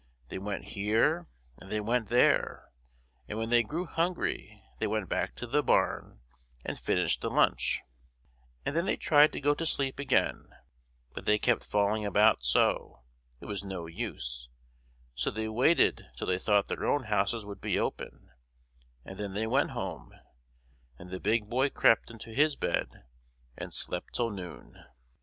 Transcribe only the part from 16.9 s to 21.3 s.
houses would be open, and then they went home, and the